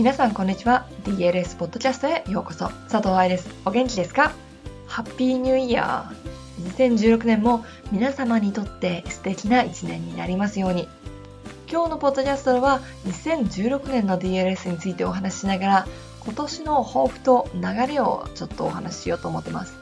[0.00, 0.86] 皆さんこんにちは。
[1.04, 2.70] DLS ポッドキャストへようこそ。
[2.88, 3.50] 佐藤愛です。
[3.66, 4.32] お元気ですか？
[4.86, 10.88] ハッピーニューイヤー2016年も皆様にとって素敵な一年になりますように。
[11.70, 15.86] 今日のポッドキャストでは2016年の DLS についてお話ししながら
[16.20, 19.74] 今年の抱負と流れをちょっとお話ししようと思ってます。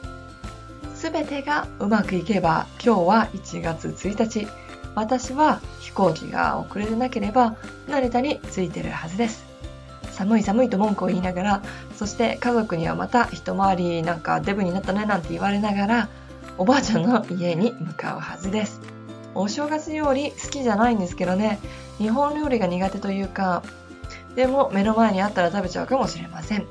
[0.96, 4.48] 全てがうまくいけば今日は1月1日。
[4.96, 7.54] 私は飛行機が遅れてなければ
[7.86, 9.46] 成田に着いてるはずです。
[10.18, 11.62] 寒い寒いと文句を言いながら
[11.96, 16.08] そして家族にはまた一回りなんかデブになったねなんて言われながら
[16.58, 18.80] おばあちゃんの家に向かうはずです。
[19.36, 21.60] お正月料理好きじゃないんですけどね。
[21.98, 23.62] 日本料理が苦手というか
[24.34, 26.66] でも目の前にあったら食べちゃうかもしれません。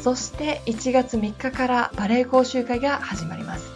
[0.00, 3.70] そして1月3日からバレエ講習会が始まります。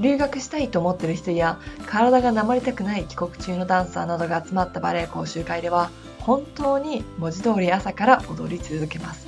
[0.00, 5.90] 留学したいと思ってる人や体がなまりたくない帰国中のダンサーなどが集まったバレエ講習会では
[6.24, 9.26] 本当に文字通り朝から踊り続けます。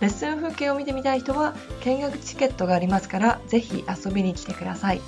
[0.00, 5.00] レッスン風景を見てみたい人は見学チケットがありますからぜひ遊びに来てください。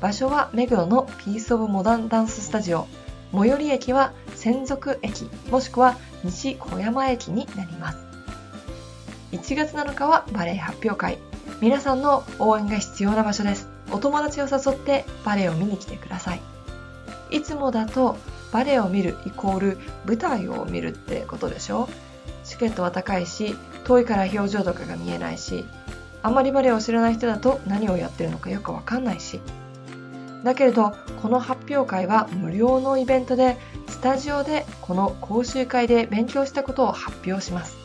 [0.00, 2.86] 場所は目黒のピースオブモダンダンススタジオ
[3.32, 7.98] 最寄り駅は専属駅もしくは西小山駅になります。
[9.32, 11.18] 1月7日はバレエ発表会。
[11.60, 13.68] 皆さんの応援が必要な場所です。
[13.92, 16.40] お友達を誘ってバレエを見に来てください。
[17.30, 18.16] いつもだと
[18.52, 21.88] バレエを見るイコール舞台を見るってことでしょ？
[22.44, 25.64] チケットは高いし遠いから表情とかが見えないし
[26.22, 29.40] あんまりバレエを知らない人だと何をやってるのかよくわかんないし。
[30.44, 33.56] だけれどこの発表会は無料のイベントで
[33.88, 37.76] スタジオでこの講習会で勉強したことを発表します。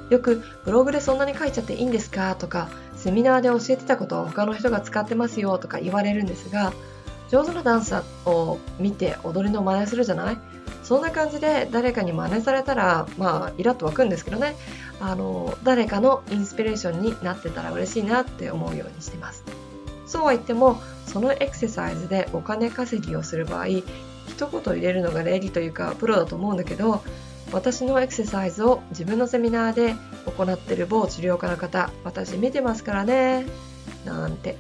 [0.10, 2.36] よくブログでそんなに書いちゃっていいんですか？
[2.36, 2.68] とか
[2.98, 5.60] セミナーで教えてたことを他の人が使ってますよ？
[5.60, 6.74] とか言われるんですが
[7.30, 10.38] 上手なダンサーを見て踊りの真似するじゃない？
[10.92, 14.58] そんな感じで誰かに真似されたら、まあ、イラッと湧くんですけどね、
[15.00, 19.46] あの、誰かのインスピレーションになってたら嬉しいなって思うようにしてます。
[20.06, 23.86] そうは言っても、そのエクササイズでお金稼ぎをする場合、一
[24.38, 27.02] 言入れるのが礼儀というか、プロだと思うんだけど、
[27.54, 29.96] 私のエクササイズを自分のセミナーで
[30.38, 33.46] 行ってる某治療家の方、私見てますからね、
[34.04, 34.58] なんて。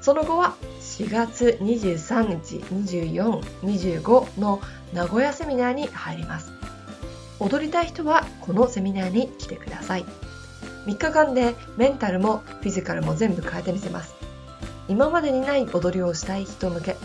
[0.00, 0.54] その後は
[0.86, 4.60] 4月23日、24、25の
[4.94, 6.52] 名古屋セミナーに入ります。
[7.38, 10.04] 踊りたい人はこのセミナーに来てください。
[10.86, 14.14] 3日間でメンタルもフィジカルも全部変えてみせます。
[14.88, 16.96] 今までにない踊りをしたい人向け。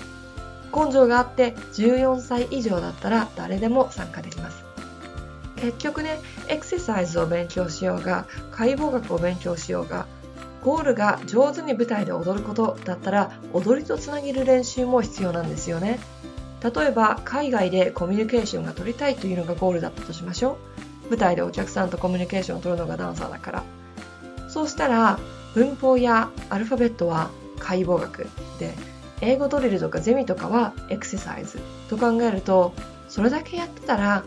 [0.73, 4.63] 根性があって14歳以上だったら誰でも参加できます。
[5.57, 10.07] 結局ね、エクササイズを勉強しようが、解剖学を勉強しようが、
[10.63, 15.99] ゴールが上手に舞台で踊ることだったら踊りとつなげる練習も必要なんですよね。
[16.63, 20.57] 例えば海外でコミュニケーションが取りたいというのがゴールだったとしましょ
[21.07, 21.09] う。
[21.09, 23.63] 舞台でお客さんとコミュニケーションを取るのがダンサーだから。
[24.47, 25.19] そうしたら
[25.55, 28.27] 文法やアルファベットは解剖学
[28.59, 28.73] で
[29.21, 31.59] 英語ドリルとかゼミとかはエクササイズ
[31.89, 32.73] と考えると
[33.07, 34.23] それだけやってたら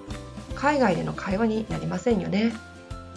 [0.55, 2.55] 海外での会話になりませんよね。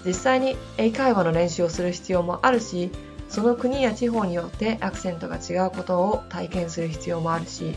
[0.05, 2.91] 実際に英会話の練習をする必要もあるし
[3.29, 7.75] その国や地方によってアクセントが違うことを体験する必要もあるし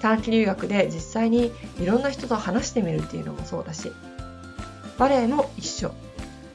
[0.00, 3.92] 短期留学で実際にいろんな人と話してみるっていうのもそうだし
[4.98, 5.92] バレエも一緒。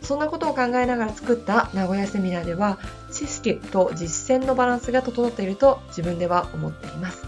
[0.02, 2.78] そんなことを考えながら作った名古屋セミナーでは
[3.12, 7.26] 知識と実践のバランスが整っていると自分では思っています。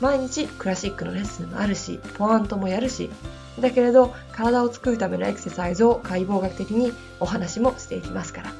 [0.00, 3.10] 毎日クラシックのレッスンもあるしポワントもやるし
[3.60, 8.52] だけれど体を作るためのエクササイズを解剖学的にお話もしていきますから。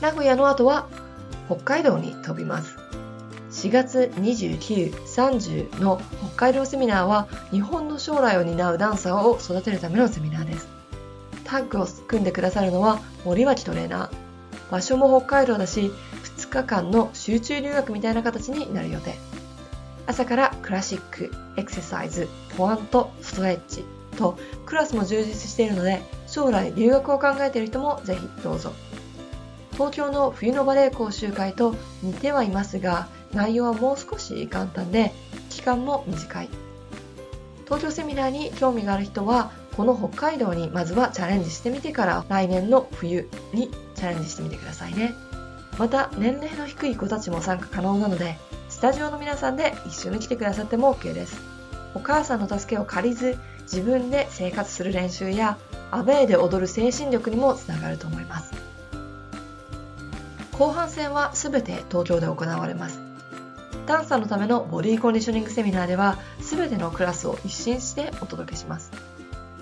[0.00, 0.86] 名古屋の後は
[1.46, 2.76] 北海道に飛びます。
[3.50, 6.00] 4月29、30の
[6.34, 10.68] 北海道セミナーは日本の将来を担うダンサーを育てるためのセミナーです。
[11.44, 14.10] タッグを組んでくださるのは森脇トレーナー。
[14.70, 15.92] 場所も北海道だし
[16.36, 19.14] 2日間の集中留学みたいな形になる予定。
[20.06, 23.84] 朝からクラシック、エクササイズ、ポワント、ストレッチ
[24.16, 28.72] とクラスも充実しているので将来留学を考えている人もぜひどうぞ。
[29.72, 35.12] 東京の冬のバレエ講習会と似てはいますが内容はもう少し簡単で
[35.50, 36.48] 期間も短い。
[37.64, 45.14] 東京セミナーに興味がある人はこの北海道にまずはチャレンジしてみてから来年の冬にチャレンジしてみてくださいね。
[45.78, 48.38] また年齢の低い子たちも参加可能なので
[48.86, 51.40] タジオの皆さんで一緒に来てくださっても OK です。
[51.94, 55.58] お母さんの助けを借りず自分で生活する練習や
[55.90, 58.52] アウェーで踊る精神力にもつながると思います。
[60.52, 63.00] 後半戦は全て東京で行われます。
[63.86, 68.92] ダンサーのためのボディコンディショニングセミナーでは全てのクラスを一新してお届けします。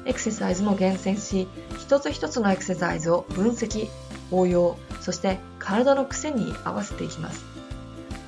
[0.05, 1.49] エクササイズも厳選し
[1.79, 3.89] 一つ一つのエクササイズを分析
[4.31, 7.54] 応用そして体の癖に合わせていきます。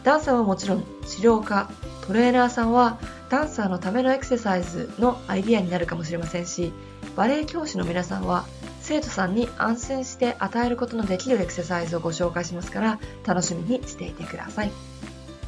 [0.07, 1.69] ダンサーはもちろん治療家
[2.07, 6.73] トレーナーさんはダンサーのためのエクササイズのアイディアになるかもしれませんし
[7.17, 8.45] バレエ教師の皆さんは
[8.83, 14.71] 生徒さんに安心して与えることのできるエクササイズをご紹介しますから楽しみにしていてください。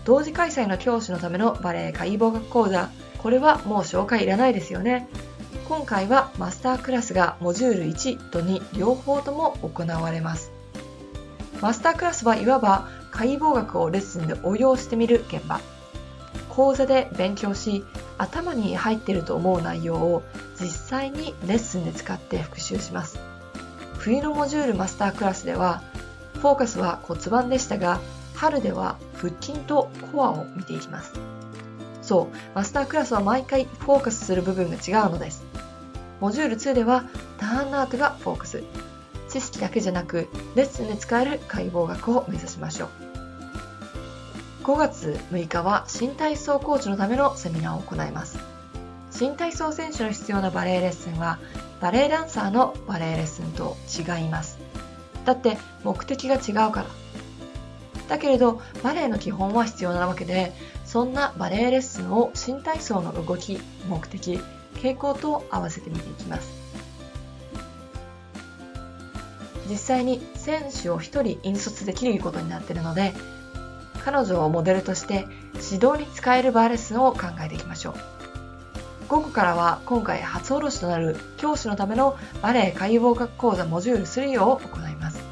[0.05, 5.07] 同時開催の教師のためのバレエ解剖学講座これはもう紹介いらないですよね。
[5.69, 10.51] 今回はマスタークラスがモジュール1と2両方とも行われます。
[11.61, 15.61] マスタークラスはいわば解剖学をレッスンで応用してみる現場。
[16.49, 17.85] 講座で勉強し
[18.19, 20.23] 頭に入っていると思う内容を
[20.61, 23.19] 実際にレッスンで使って復習します。
[23.99, 25.83] 冬のモジュールマスタークラスでは
[26.35, 28.01] フォーカスは骨盤でしたが
[28.35, 31.13] 春では腹筋とコアを見ていきます。
[32.03, 35.45] そうマスタークラスは毎回フォーカスする部分が違うのです。
[36.21, 37.05] モジュール2では
[37.39, 38.65] ターンアートがフォーカス。
[39.29, 42.89] 知識だけじゃなくレッスンで使える解剖学を目指しましょう。
[44.65, 48.39] 5月6日は新体操コーチのためのセミナーを行います。
[49.11, 51.39] 新体操選手の必要なバレエレッスンは
[51.81, 54.59] バレエダンサーのバレエレッスンと違います。
[55.25, 56.87] だって目的が違うから。
[58.09, 60.53] だけれどバレエの基本は必要なわけで
[60.85, 64.41] そんなバレエレッスンを新体操の動き目的
[64.75, 66.58] 傾向と合わせてみていきます。
[69.69, 73.13] 実際に選手を1人引率できることになっているので
[74.05, 75.27] 彼女をモデルとして
[75.71, 77.95] 指導に使えるバーレッスンを考えていきましょう。
[79.09, 85.23] 午後からは今回初おろしとなる教師のためのバレエ解剖学講座モジュール3を行います。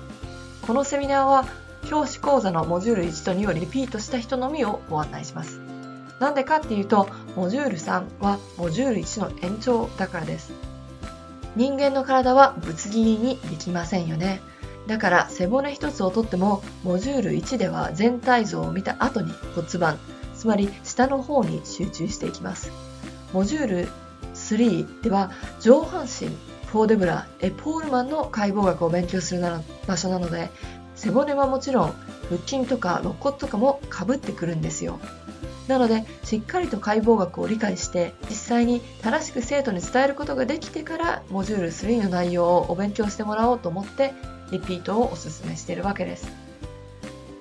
[0.67, 1.47] このセミナーは
[1.85, 5.61] 教師講座のモジュール1と2をリピートした人のみをご案内します。
[6.19, 10.53] なんでかっていうとモジュール3はモジュール1の延長だからです。
[11.57, 14.41] 人間の体はぶつ切りにできませんよね。
[14.87, 19.99] だから背骨一つをとってもモジュール1では全体像を見た後に骨盤
[20.37, 22.71] つまり下の方に集中していきます。
[23.33, 23.89] モジュール
[24.35, 26.29] 3では上半身
[26.67, 29.43] フォーデブラエポールマンの解剖学を勉強する
[29.87, 30.51] 場所なので
[30.95, 31.95] 背骨はもちろん
[32.29, 35.01] 腹筋とか肋骨とかもかぶってくるんですよ。
[35.69, 44.13] なのでしっかりと解剖学を理解して実際に正しく生徒に伝えることができてからモジュール3の内容をお勉強してもらおうと思って
[44.53, 46.29] リピートをお勧めしているわけです。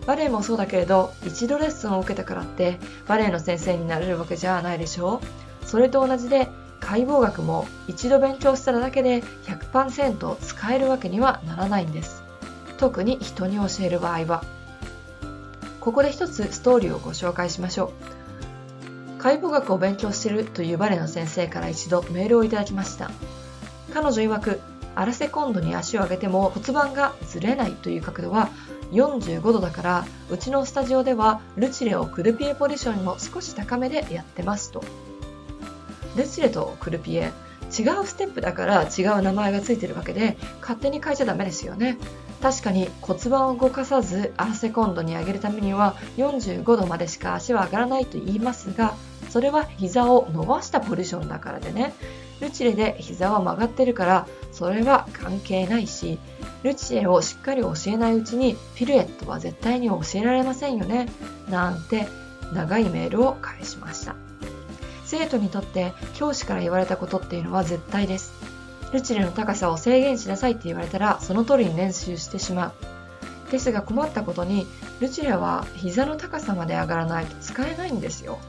[0.08, 2.78] バレエもそうだけれど一度レッスンを受けたからって
[3.08, 5.22] バレエの先生になれるわけじゃないでしょ
[5.64, 5.66] う。
[5.66, 6.48] それと同じで
[6.80, 12.24] 解剖学も一度勉強しただけで100%使えるわけにはならないんです。
[12.78, 14.44] 特に人に教える場合は。
[15.86, 17.94] ここで一つストーリーをご紹介しましょ
[19.20, 19.22] う。
[19.22, 23.12] 解剖学を勉強しているというバレエの先生から一度メールをいただきました。
[23.94, 24.60] 彼女曰く
[24.96, 28.50] アラセコンドに足を上げても骨盤がずれないという角度は
[28.94, 34.84] 45度だからうちのスタジオではルチレをクルピエポジションにも少し高めでやってますと。
[36.18, 37.32] ルチレとクルピエ
[37.78, 42.00] 違うステップだから違う名前がついてるわけで勝手に変えちゃダメですよね。
[42.46, 48.94] 確かに骨盤を動かさずアセコンドに上げるためには45度までしか足は上がらないと言いますが
[49.32, 51.96] それは膝を伸ばしたポジションだからでね。
[52.42, 56.20] ルチレで膝は曲がってるからそれは関係ないし
[56.62, 61.08] ルチレをしっかり教えないうちにピルエットは絶対に教えられませんよね。
[61.50, 62.08] なんて
[62.54, 64.16] 長いメールを返しました。
[65.04, 68.55] 生徒にとって教師から言われたことっていうのは絶対です。
[68.96, 73.52] ルチレの高さを制限しなさいって言われたらその通りに練習してしまう。
[73.52, 74.66] ですが困ったことに
[75.00, 78.40] ルチレは膝の高さまで上がらないと使えないんですよ。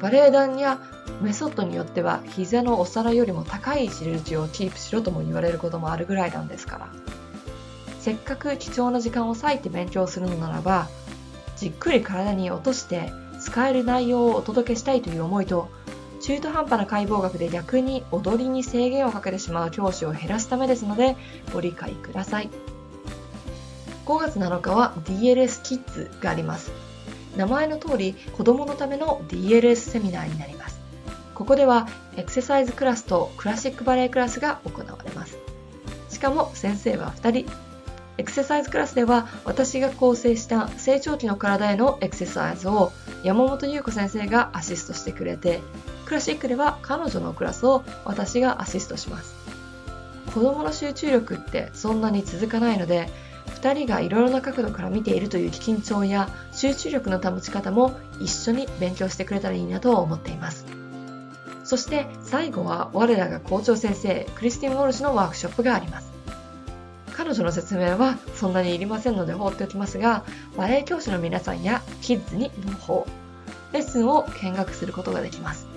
[0.00, 0.78] バレエ団や
[1.20, 6.88] メソッドによっては膝のお皿よりも高い位置でルチをキープしろとも言われることもあるぐらいなんですから。
[8.00, 10.88] せっかく貴重な時間を割いて勉強するのならば
[11.56, 15.68] じっくり体に落として使える内容をお届けしたいという思いと
[16.20, 21.16] 中途半端な解剖学で逆に踊りに制限をかけてしまう教師を減らすためですので
[21.52, 22.50] ご理解ください。
[24.06, 26.72] 5月7日は DLS キッズがあります。
[27.36, 30.80] 名前の通り子供のための DLS セミナーになります。
[31.34, 35.38] ここではエクササイズクラスとクラシックバレエクラスが行われます。
[36.10, 37.52] しかも先生は2人。
[38.18, 42.92] エクササイズクラスでは私が構成した成長期の体へのエクササイズを
[43.24, 45.60] 山本優子先生がアシストしてくれて
[46.10, 49.32] クラシックでは彼女のクラスを私がアシストします。
[50.34, 53.08] 子供の集中力ってそんなに続かないので
[53.62, 60.66] 2人がいろいろな角度から見ているという緊張や集中力の保ち方も一緒に勉強してくれたらいいなと思っています。
[61.62, 66.10] そして最後は我らが校長先生クリスティン・ウォルシュのワークショップがあります。
[67.16, 70.24] 彼女の説明はそんなにいりませんので放っておきますが、
[70.56, 73.06] バレエ教師の皆さんやキッズに朗報、
[73.72, 75.69] レッスンを見学することができます。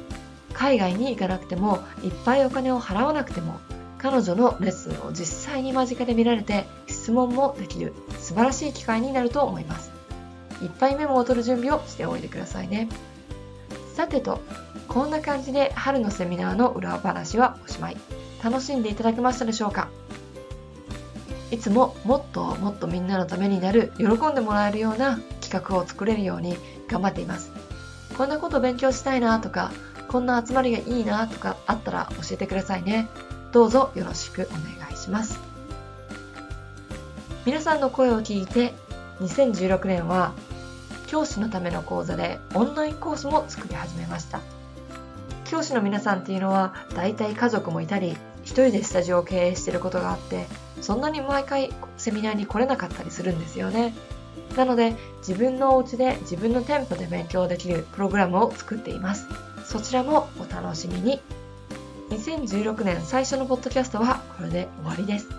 [0.53, 3.59] 海外に行かなくても、いっぱいお金を払わなくても、
[3.97, 9.91] 彼女のレッスンを実際に間近で見られて質問もできる素晴らしい機会になると思います。
[10.61, 12.89] いっぱいメモを取る準備をしておいてくださいね。
[13.95, 14.41] さてと、
[14.87, 17.97] こんな感じで春のセミナーの裏話はおしまい。
[18.43, 19.87] 楽しんでいただけましたでしょうか？
[21.49, 26.57] いつももっともっとみんなのためになる喜んでもらえるような企画を作れるように
[26.87, 27.51] 頑張っています
[28.17, 29.71] こんなこと勉強したいなとか
[30.13, 33.07] こんな集まりがいいなとかあったら教えてくださいね
[33.51, 35.39] どうぞよろしくお願いします
[37.47, 38.75] 皆さんの声を聞いて
[39.21, 40.33] 2016年は
[41.07, 44.41] 教師のための講座でオンラインコースも作り始めました
[45.45, 50.45] 教師の皆さんっていうのは大体家族もいたり一人でスタジオを経営していることがあって
[50.81, 53.95] そんなに毎回セミナーに来れなかったりするんですよね。
[54.55, 54.95] なので
[55.27, 59.27] 自分のお家で自分の店舗で勉強できるプログラムを作っています。
[59.73, 61.19] そちらもお楽しみに。
[62.11, 65.29] 2016年最初のポッドキャストはこれで終わりです。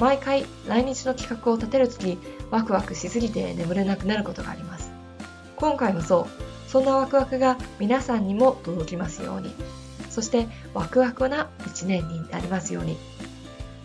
[0.00, 2.18] 毎回来日の企画を立てるとき
[2.50, 4.90] ワクワクしすぎて眠れなくなることがあります。
[5.54, 6.26] 今回もそう。
[6.68, 9.54] そんなワクワクが皆さんにも届きますように。
[10.10, 12.96] そしてワクワクな一年になりますように。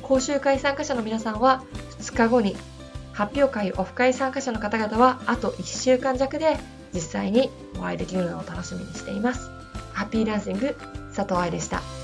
[0.02, 1.64] 講習会参加者の皆さんは
[2.00, 2.56] 2日後に、
[3.14, 6.58] 発表会オフ会参加者の方々はあと1週間弱で
[6.96, 9.57] 実際にお会いできるのを楽しみにしています。
[9.98, 10.76] ハッピーランシング
[11.16, 11.97] 佐藤愛でした。